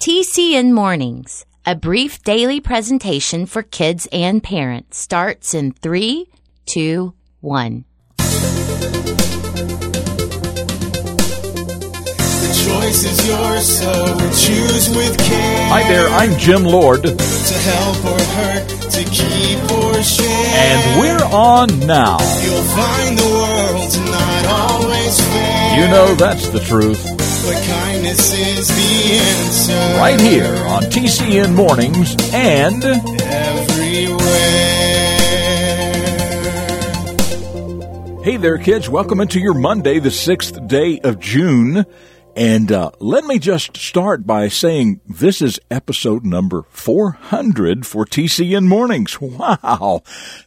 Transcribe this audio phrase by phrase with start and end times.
[0.00, 6.26] TCN Mornings, a brief daily presentation for kids and parents, starts in three,
[6.64, 7.84] two, one.
[12.66, 13.92] Choice is yours, so
[14.44, 15.66] choose with care.
[15.68, 20.54] Hi there, I'm Jim Lord, To help or hurt, to keep or share.
[20.56, 22.18] and we're on now.
[22.42, 25.78] You'll find the world's not always fair.
[25.80, 27.02] You know that's the truth.
[27.46, 29.98] But kindness is the answer.
[30.00, 34.16] Right here on TCN Mornings and Everywhere.
[38.24, 38.88] Hey there, kids.
[38.88, 41.86] Welcome into your Monday, the 6th day of June.
[42.36, 48.66] And uh, let me just start by saying this is episode number 400 for TCN
[48.66, 49.18] Mornings.
[49.26, 50.02] Wow.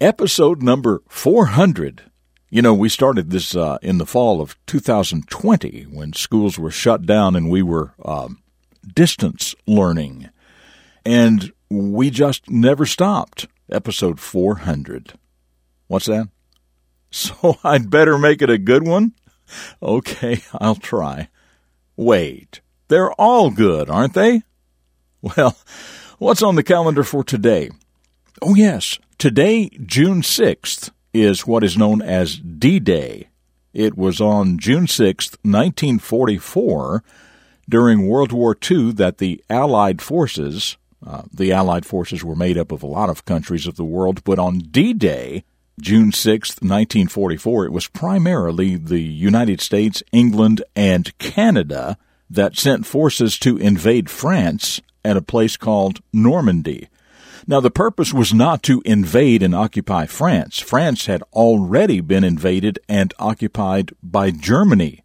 [0.00, 2.10] Episode number 400.
[2.48, 7.04] You know, we started this uh, in the fall of 2020 when schools were shut
[7.04, 8.42] down and we were um,
[8.94, 10.30] distance learning.
[11.04, 13.46] And we just never stopped.
[13.70, 15.18] Episode 400.
[15.88, 16.28] What's that?
[17.10, 19.12] So I'd better make it a good one?
[19.80, 21.28] Okay, I'll try.
[21.96, 24.42] Wait, they're all good, aren't they?
[25.22, 25.56] Well,
[26.18, 27.70] what's on the calendar for today?
[28.42, 33.28] Oh, yes, today, June 6th, is what is known as D Day.
[33.72, 37.02] It was on June 6th, 1944,
[37.68, 42.70] during World War II, that the Allied forces, uh, the Allied forces were made up
[42.70, 45.44] of a lot of countries of the world, but on D Day,
[45.80, 51.98] June 6th, 1944, it was primarily the United States, England, and Canada
[52.30, 56.88] that sent forces to invade France at a place called Normandy.
[57.46, 60.60] Now, the purpose was not to invade and occupy France.
[60.60, 65.02] France had already been invaded and occupied by Germany.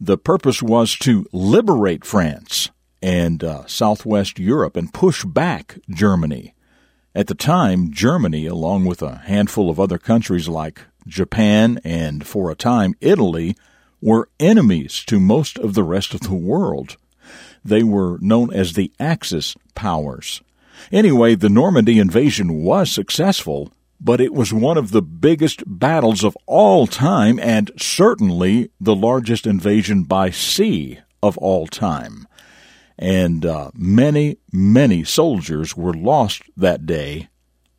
[0.00, 2.70] The purpose was to liberate France
[3.00, 6.54] and uh, southwest Europe and push back Germany.
[7.14, 12.50] At the time, Germany, along with a handful of other countries like Japan and, for
[12.50, 13.54] a time, Italy,
[14.00, 16.96] were enemies to most of the rest of the world.
[17.62, 20.40] They were known as the Axis powers.
[20.90, 23.70] Anyway, the Normandy invasion was successful,
[24.00, 29.46] but it was one of the biggest battles of all time and certainly the largest
[29.46, 32.26] invasion by sea of all time
[32.98, 37.28] and uh, many, many soldiers were lost that day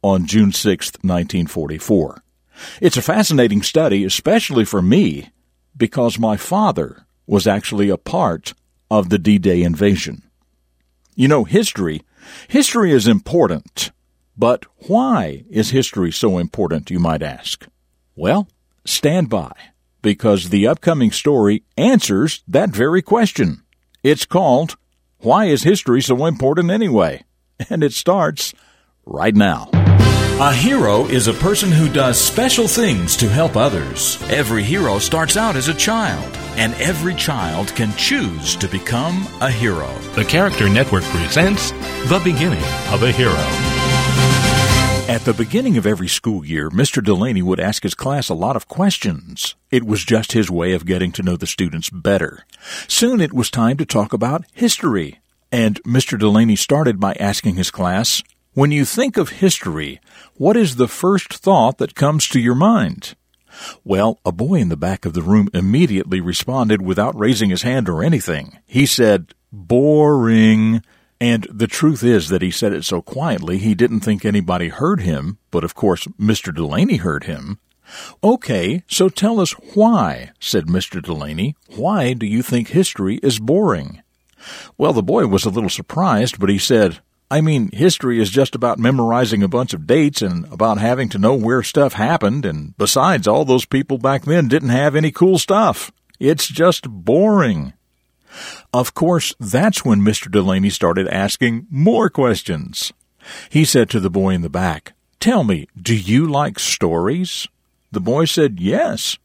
[0.01, 2.23] on June 6, 1944.
[2.81, 5.31] It's a fascinating study, especially for me,
[5.75, 8.53] because my father was actually a part
[8.91, 10.23] of the D-Day invasion.
[11.15, 12.01] You know, history,
[12.47, 13.91] history is important,
[14.37, 17.67] but why is history so important, you might ask?
[18.15, 18.47] Well,
[18.85, 19.53] stand by,
[20.01, 23.63] because the upcoming story answers that very question.
[24.03, 24.75] It's called
[25.23, 27.23] why is history so important anyway?
[27.69, 28.53] And it starts
[29.05, 29.69] right now.
[30.39, 34.21] A hero is a person who does special things to help others.
[34.23, 39.49] Every hero starts out as a child, and every child can choose to become a
[39.49, 39.87] hero.
[40.15, 41.71] The Character Network presents
[42.09, 43.72] The Beginning of a Hero.
[45.09, 47.03] At the beginning of every school year, Mr.
[47.03, 49.53] Delaney would ask his class a lot of questions.
[49.69, 52.45] It was just his way of getting to know the students better.
[52.87, 55.19] Soon it was time to talk about history.
[55.51, 56.17] And Mr.
[56.17, 59.99] Delaney started by asking his class, When you think of history,
[60.35, 63.15] what is the first thought that comes to your mind?
[63.83, 67.89] Well, a boy in the back of the room immediately responded without raising his hand
[67.89, 68.57] or anything.
[68.65, 70.81] He said, Boring.
[71.23, 74.99] And the truth is that he said it so quietly he didn't think anybody heard
[74.99, 76.53] him, but of course Mr.
[76.53, 77.59] Delaney heard him.
[78.21, 81.01] Okay, so tell us why, said Mr.
[81.01, 81.55] Delaney.
[81.77, 84.01] Why do you think history is boring?
[84.77, 86.99] Well, the boy was a little surprised, but he said,
[87.31, 91.17] I mean, history is just about memorizing a bunch of dates and about having to
[91.17, 95.39] know where stuff happened, and besides, all those people back then didn't have any cool
[95.39, 95.89] stuff.
[96.19, 97.71] It's just boring.
[98.73, 100.31] Of course, that's when Mr.
[100.31, 102.91] Delaney started asking more questions.
[103.49, 107.47] He said to the boy in the back, Tell me, do you like stories?
[107.91, 109.19] The boy said, Yes.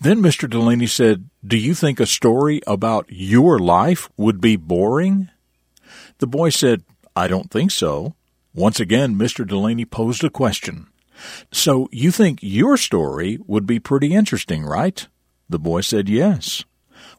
[0.00, 0.48] Then Mr.
[0.48, 5.30] Delaney said, Do you think a story about your life would be boring?
[6.18, 6.82] The boy said,
[7.16, 8.14] I don't think so.
[8.54, 9.46] Once again, Mr.
[9.46, 10.88] Delaney posed a question.
[11.50, 15.06] So you think your story would be pretty interesting, right?
[15.48, 16.64] The boy said, Yes.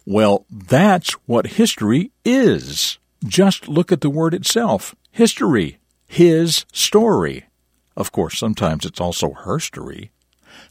[0.06, 2.98] Well, that's what history is.
[3.26, 4.96] Just look at the word itself.
[5.12, 5.78] History.
[6.08, 7.46] His story.
[7.96, 10.12] Of course, sometimes it's also her story.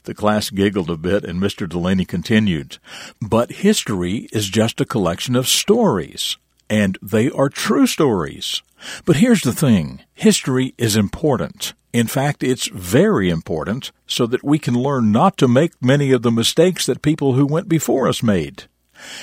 [0.05, 1.69] The class giggled a bit and Mr.
[1.69, 2.79] Delaney continued.
[3.21, 6.37] But history is just a collection of stories.
[6.71, 8.63] and they are true stories.
[9.05, 10.03] But here's the thing.
[10.15, 11.73] History is important.
[11.93, 16.23] In fact, it's very important so that we can learn not to make many of
[16.23, 18.65] the mistakes that people who went before us made.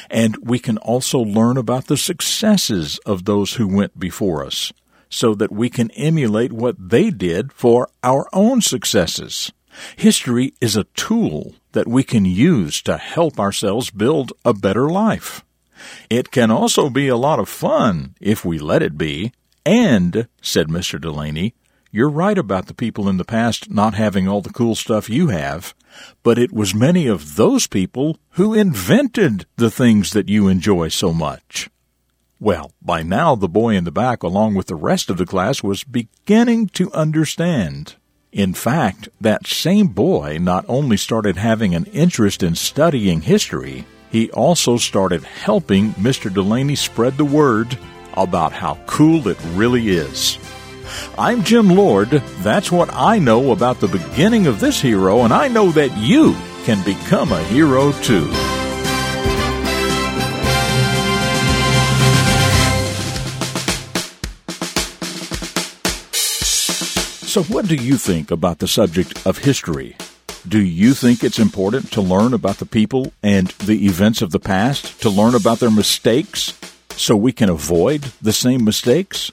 [0.10, 4.72] And we can also learn about the successes of those who went before us
[5.10, 9.52] so that we can emulate what they did for our own successes.
[9.96, 15.44] History is a tool that we can use to help ourselves build a better life.
[16.10, 19.34] It can also be a lot of fun if we let it be.
[19.66, 21.02] And, said Mr.
[21.02, 21.54] Delaney,
[21.96, 25.30] you're right about the people in the past not having all the cool stuff you
[25.30, 25.74] have,
[26.24, 31.14] but it was many of those people who invented the things that you enjoy so
[31.14, 31.70] much.
[32.38, 35.64] Well, by now the boy in the back, along with the rest of the class,
[35.64, 37.96] was beginning to understand.
[38.34, 44.30] In fact, that same boy not only started having an interest in studying history, he
[44.32, 46.32] also started helping Mr.
[46.32, 47.78] Delaney spread the word
[48.16, 50.38] about how cool it really is.
[51.18, 52.10] I'm Jim Lord.
[52.10, 56.36] That's what I know about the beginning of this hero, and I know that you
[56.66, 58.32] can become a hero too.
[67.36, 69.98] So, what do you think about the subject of history?
[70.48, 74.40] Do you think it's important to learn about the people and the events of the
[74.40, 76.54] past, to learn about their mistakes
[76.98, 79.32] so we can avoid the same mistakes?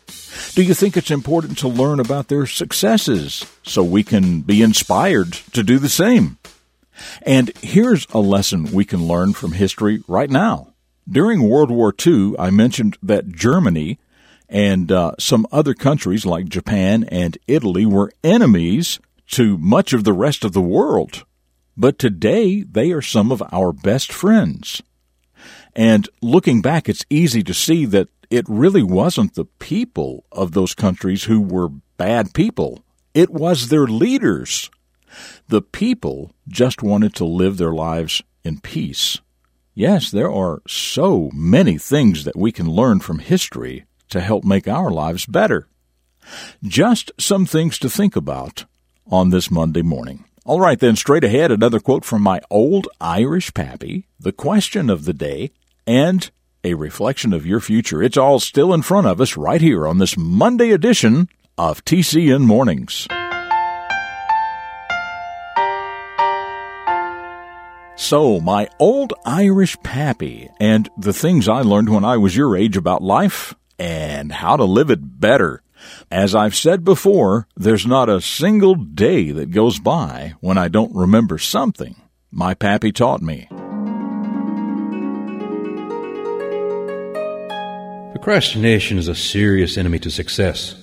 [0.54, 5.32] Do you think it's important to learn about their successes so we can be inspired
[5.52, 6.38] to do the same?
[7.22, 10.74] And here's a lesson we can learn from history right now.
[11.08, 13.98] During World War II, I mentioned that Germany
[14.48, 20.12] and uh, some other countries like Japan and Italy were enemies to much of the
[20.12, 21.24] rest of the world.
[21.76, 24.82] But today, they are some of our best friends.
[25.74, 30.74] And looking back, it's easy to see that it really wasn't the people of those
[30.74, 32.84] countries who were bad people.
[33.14, 34.70] It was their leaders.
[35.48, 39.20] The people just wanted to live their lives in peace.
[39.74, 44.68] Yes, there are so many things that we can learn from history to help make
[44.68, 45.68] our lives better.
[46.62, 48.66] Just some things to think about
[49.10, 50.24] on this Monday morning.
[50.44, 55.04] All right, then, straight ahead, another quote from my old Irish pappy, the question of
[55.04, 55.52] the day,
[55.86, 56.30] and
[56.64, 58.02] a reflection of your future.
[58.02, 62.42] It's all still in front of us right here on this Monday edition of TCN
[62.42, 63.08] Mornings.
[67.96, 72.76] So, my old Irish pappy, and the things I learned when I was your age
[72.76, 75.62] about life and how to live it better.
[76.10, 80.94] As I've said before, there's not a single day that goes by when I don't
[80.94, 81.96] remember something
[82.30, 83.48] my pappy taught me.
[88.22, 90.76] Procrastination is a serious enemy to success.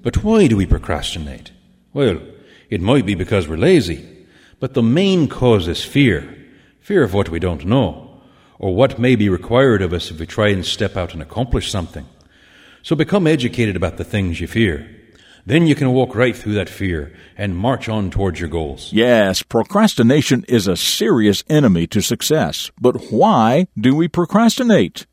[0.00, 1.52] But why do we procrastinate?
[1.92, 2.22] Well,
[2.70, 4.26] it might be because we're lazy,
[4.60, 6.34] but the main cause is fear
[6.80, 8.22] fear of what we don't know,
[8.58, 11.70] or what may be required of us if we try and step out and accomplish
[11.70, 12.06] something.
[12.82, 14.88] So become educated about the things you fear.
[15.44, 18.90] Then you can walk right through that fear and march on towards your goals.
[18.90, 22.70] Yes, procrastination is a serious enemy to success.
[22.80, 25.06] But why do we procrastinate?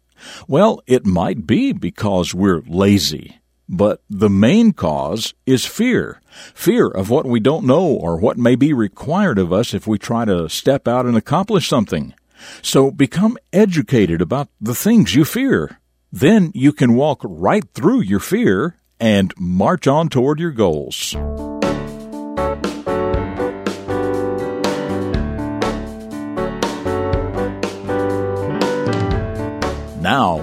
[0.47, 3.39] Well, it might be because we're lazy.
[3.69, 6.21] But the main cause is fear.
[6.53, 9.97] Fear of what we don't know or what may be required of us if we
[9.97, 12.13] try to step out and accomplish something.
[12.61, 15.79] So become educated about the things you fear.
[16.11, 21.15] Then you can walk right through your fear and march on toward your goals.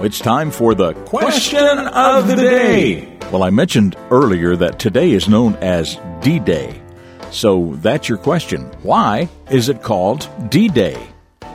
[0.03, 3.19] It's time for the question of the day.
[3.31, 6.81] Well, I mentioned earlier that today is known as D Day.
[7.29, 8.63] So that's your question.
[8.81, 10.97] Why is it called D Day?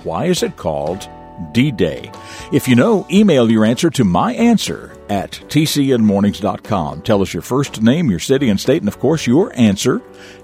[0.04, 1.08] Why is it called
[1.50, 2.12] D Day?
[2.52, 7.02] If you know, email your answer to my answer at tcnmornings.com.
[7.02, 10.00] Tell us your first name, your city and state, and of course your answer.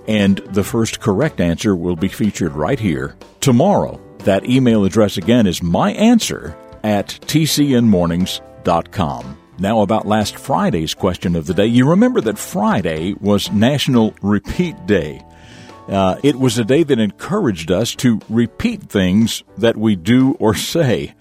[0.08, 4.00] And the first correct answer will be featured right here tomorrow.
[4.24, 9.38] That email address again is my answer at tcnmornings.com.
[9.58, 11.66] Now, about last Friday's question of the day.
[11.66, 15.22] You remember that Friday was National Repeat Day.
[15.88, 20.54] Uh, it was a day that encouraged us to repeat things that we do or
[20.54, 21.14] say.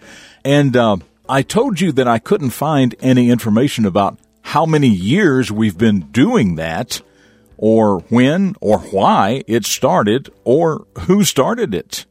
[0.46, 5.52] And uh, I told you that I couldn't find any information about how many years
[5.52, 7.02] we've been doing that,
[7.58, 12.06] or when or why it started, or who started it.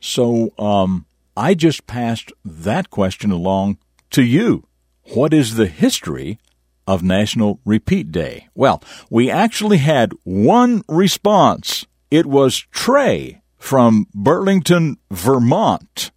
[0.00, 1.06] So um,
[1.38, 3.78] I just passed that question along
[4.10, 4.66] to you.
[5.14, 6.40] What is the history
[6.84, 8.48] of National Repeat Day?
[8.56, 11.86] Well, we actually had one response.
[12.10, 16.10] It was Trey from Burlington, Vermont.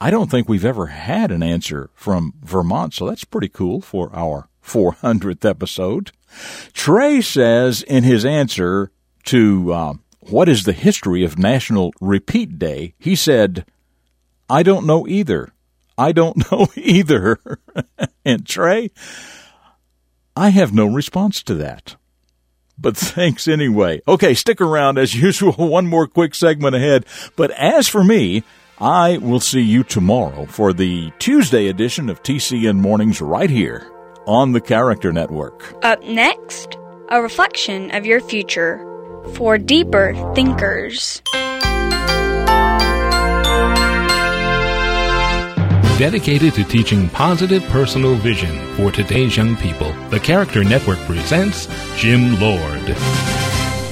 [0.00, 4.14] I don't think we've ever had an answer from Vermont, so that's pretty cool for
[4.14, 6.12] our 400th episode.
[6.72, 8.92] Trey says in his answer
[9.24, 13.64] to uh, what is the history of National Repeat Day, he said,
[14.48, 15.52] I don't know either.
[15.98, 17.38] I don't know either.
[18.24, 18.90] and Trey,
[20.36, 21.96] I have no response to that.
[22.78, 24.02] But thanks anyway.
[24.06, 25.52] Okay, stick around as usual.
[25.54, 27.06] One more quick segment ahead.
[27.34, 28.44] But as for me,
[28.78, 33.90] I will see you tomorrow for the Tuesday edition of TCN Mornings right here
[34.26, 35.74] on the Character Network.
[35.82, 36.76] Up next,
[37.08, 38.76] a reflection of your future
[39.34, 41.22] for deeper thinkers.
[45.98, 52.38] Dedicated to teaching positive personal vision for today's young people, the Character Network presents Jim
[52.38, 52.94] Lord.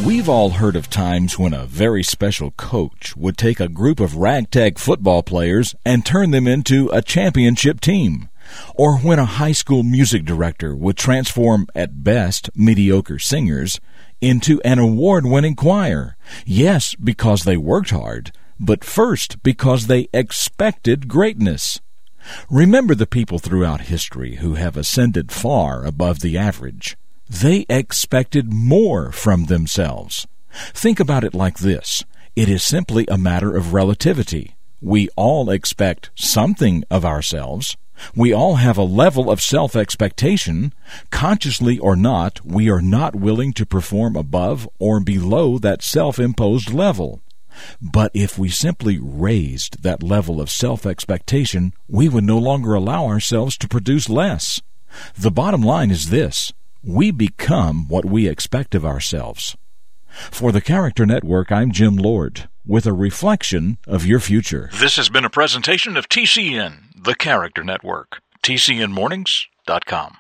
[0.05, 4.17] We've all heard of times when a very special coach would take a group of
[4.17, 8.29] ragtag football players and turn them into a championship team.
[8.75, 13.81] Or when a high school music director would transform, at best, mediocre singers
[14.21, 16.19] into an award winning choir.
[16.45, 18.31] Yes, because they worked hard,
[18.61, 21.81] but first because they expected greatness.
[22.50, 26.97] Remember the people throughout history who have ascended far above the average.
[27.28, 30.26] They expected more from themselves.
[30.73, 32.04] Think about it like this
[32.37, 34.57] it is simply a matter of relativity.
[34.81, 37.76] We all expect something of ourselves.
[38.14, 40.73] We all have a level of self expectation.
[41.11, 46.73] Consciously or not, we are not willing to perform above or below that self imposed
[46.73, 47.21] level.
[47.81, 53.07] But if we simply raised that level of self expectation, we would no longer allow
[53.07, 54.61] ourselves to produce less.
[55.19, 59.57] The bottom line is this we become what we expect of ourselves.
[60.09, 64.71] For the Character Network, I'm Jim Lord with a reflection of your future.
[64.73, 68.21] This has been a presentation of TCN, the Character Network.
[68.43, 70.17] TCNMornings.com.